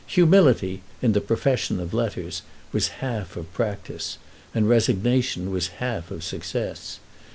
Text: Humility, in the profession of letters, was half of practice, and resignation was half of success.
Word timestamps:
Humility, 0.07 0.81
in 1.03 1.11
the 1.11 1.21
profession 1.21 1.79
of 1.79 1.93
letters, 1.93 2.41
was 2.71 2.87
half 3.05 3.35
of 3.37 3.53
practice, 3.53 4.17
and 4.51 4.67
resignation 4.67 5.51
was 5.51 5.67
half 5.77 6.09
of 6.09 6.23
success. 6.23 6.99